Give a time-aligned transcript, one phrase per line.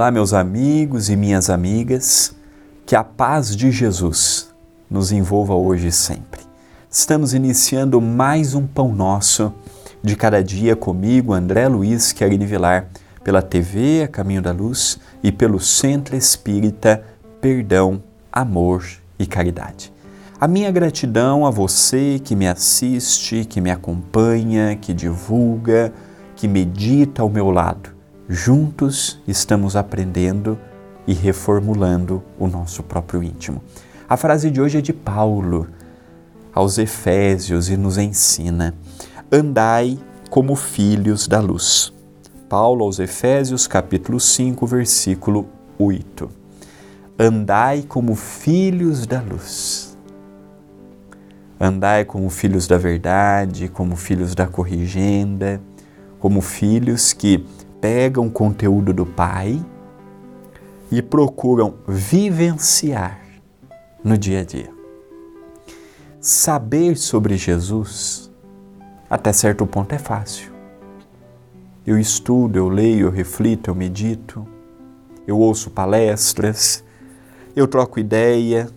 [0.00, 2.34] Olá, meus amigos e minhas amigas,
[2.86, 4.48] que a paz de Jesus
[4.90, 6.40] nos envolva hoje e sempre.
[6.90, 9.52] Estamos iniciando mais um Pão Nosso
[10.02, 12.86] de cada dia comigo, André Luiz Querini Vilar,
[13.22, 17.04] pela TV A Caminho da Luz e pelo Centro Espírita
[17.38, 18.82] Perdão, Amor
[19.18, 19.92] e Caridade.
[20.40, 25.92] A minha gratidão a você que me assiste, que me acompanha, que divulga,
[26.36, 27.99] que medita ao meu lado
[28.32, 30.56] Juntos estamos aprendendo
[31.04, 33.60] e reformulando o nosso próprio íntimo.
[34.08, 35.66] A frase de hoje é de Paulo
[36.54, 38.72] aos Efésios e nos ensina:
[39.32, 39.98] Andai
[40.30, 41.92] como filhos da luz.
[42.48, 46.30] Paulo aos Efésios, capítulo 5, versículo 8.
[47.18, 49.98] Andai como filhos da luz.
[51.58, 55.60] Andai como filhos da verdade, como filhos da corrigenda,
[56.20, 57.44] como filhos que
[57.80, 59.64] pegam o conteúdo do Pai
[60.90, 63.20] e procuram vivenciar
[64.02, 64.70] no dia a dia.
[66.20, 68.30] Saber sobre Jesus,
[69.08, 70.52] até certo ponto, é fácil.
[71.86, 74.46] Eu estudo, eu leio, eu reflito, eu medito,
[75.26, 76.84] eu ouço palestras,
[77.56, 78.68] eu troco ideia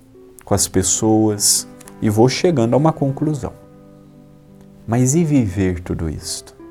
[0.45, 1.67] com as pessoas
[2.01, 3.53] e vou chegando a uma conclusão.
[4.87, 6.62] Mas e viver tudo isto?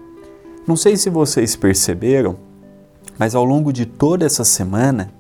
[0.65, 2.37] Não sei se vocês perceberam,
[3.19, 5.13] mas ao longo de toda essa semana,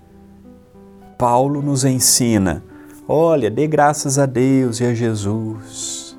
[1.19, 2.62] Paulo nos ensina:
[3.09, 6.17] olha, dê graças a Deus e a Jesus.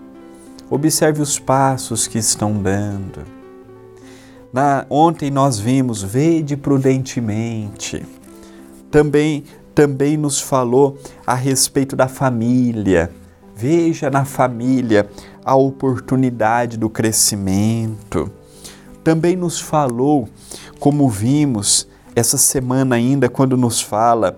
[0.69, 3.21] Observe os passos que estão dando.
[4.51, 8.05] Na, ontem nós vimos, vede prudentemente.
[8.91, 13.09] Também, também nos falou a respeito da família.
[13.55, 15.09] Veja na família
[15.45, 18.29] a oportunidade do crescimento
[19.03, 20.29] também nos falou,
[20.79, 24.37] como vimos essa semana ainda, quando nos fala,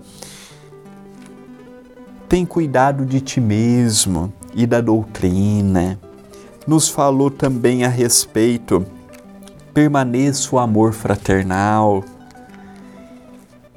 [2.28, 5.98] tem cuidado de ti mesmo e da doutrina.
[6.66, 8.84] Nos falou também a respeito,
[9.72, 12.02] permaneça o amor fraternal.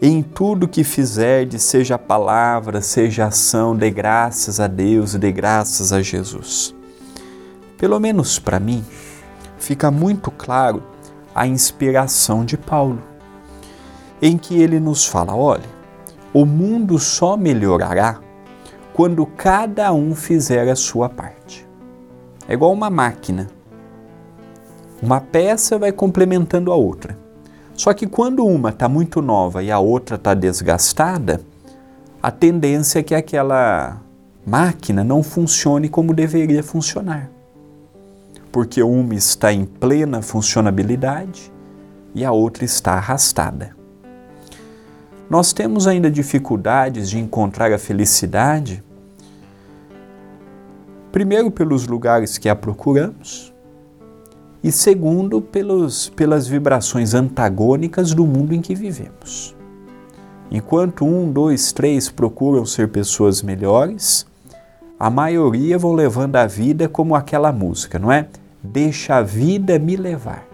[0.01, 6.01] Em tudo que fizerdes, seja palavra, seja ação, dê graças a Deus, dê graças a
[6.01, 6.73] Jesus.
[7.77, 8.83] Pelo menos para mim,
[9.59, 10.81] fica muito claro
[11.35, 13.01] a inspiração de Paulo,
[14.21, 15.69] em que ele nos fala: olha,
[16.33, 18.19] o mundo só melhorará
[18.93, 21.67] quando cada um fizer a sua parte.
[22.47, 23.47] É igual uma máquina.
[25.01, 27.17] Uma peça vai complementando a outra.
[27.73, 31.41] Só que quando uma está muito nova e a outra está desgastada,
[32.21, 34.01] a tendência é que aquela
[34.45, 37.29] máquina não funcione como deveria funcionar
[38.51, 41.51] porque uma está em plena funcionabilidade
[42.13, 43.75] e a outra está arrastada.
[45.29, 48.83] Nós temos ainda dificuldades de encontrar a felicidade,
[51.11, 53.53] primeiro pelos lugares que a procuramos,
[54.63, 59.55] e segundo pelos, pelas vibrações antagônicas do mundo em que vivemos.
[60.51, 64.25] Enquanto um, dois, três procuram ser pessoas melhores,
[64.99, 68.27] a maioria vão levando a vida como aquela música, não é?
[68.61, 70.45] Deixa a vida me levar.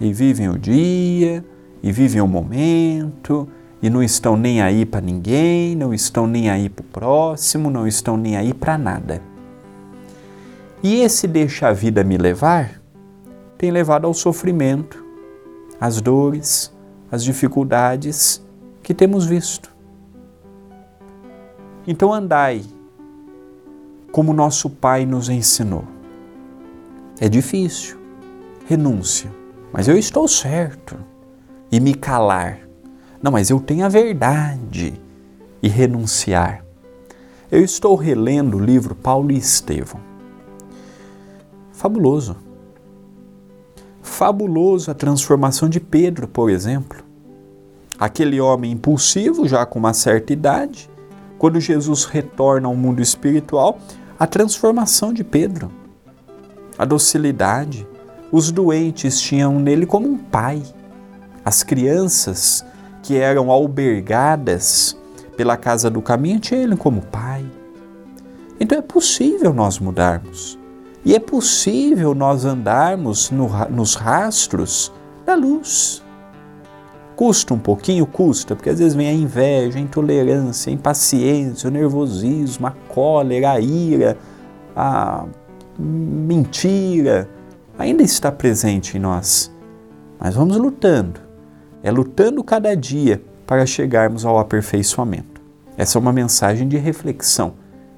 [0.00, 1.44] E vivem o dia,
[1.82, 3.48] e vivem o momento,
[3.82, 7.86] e não estão nem aí para ninguém, não estão nem aí para o próximo, não
[7.86, 9.20] estão nem aí para nada.
[10.82, 12.78] E esse deixa a vida me levar
[13.58, 15.04] tem levado ao sofrimento,
[15.80, 16.72] às dores,
[17.10, 18.40] às dificuldades
[18.84, 19.74] que temos visto.
[21.84, 22.62] Então andai
[24.10, 25.84] como nosso Pai nos ensinou.
[27.20, 27.98] É difícil,
[28.66, 29.30] renúncia,
[29.72, 30.96] mas eu estou certo.
[31.70, 32.60] E me calar.
[33.22, 34.98] Não, mas eu tenho a verdade.
[35.62, 36.64] E renunciar.
[37.50, 40.00] Eu estou relendo o livro Paulo e Estevão.
[41.72, 42.36] Fabuloso.
[44.00, 47.04] Fabuloso a transformação de Pedro, por exemplo.
[47.98, 50.88] Aquele homem impulsivo, já com uma certa idade,
[51.38, 53.78] quando Jesus retorna ao mundo espiritual,
[54.18, 55.70] a transformação de Pedro,
[56.76, 57.86] a docilidade.
[58.30, 60.62] Os doentes tinham nele como um pai.
[61.44, 62.64] As crianças
[63.02, 64.96] que eram albergadas
[65.36, 67.44] pela casa do caminho tinham ele como pai.
[68.60, 70.58] Então é possível nós mudarmos.
[71.04, 74.92] E é possível nós andarmos no, nos rastros
[75.24, 76.02] da luz.
[77.18, 78.06] Custa um pouquinho?
[78.06, 83.50] Custa, porque às vezes vem a inveja, a intolerância, a impaciência, o nervosismo, a cólera,
[83.50, 84.16] a ira,
[84.76, 85.24] a
[85.76, 87.28] mentira.
[87.76, 89.52] Ainda está presente em nós.
[90.16, 91.18] Mas vamos lutando.
[91.82, 95.42] é lutando cada dia para chegarmos ao aperfeiçoamento.
[95.76, 97.54] Essa é uma mensagem de reflexão.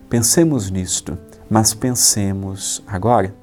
[0.09, 1.19] Pensemos nisto,
[1.51, 3.35] mas pensemos agora.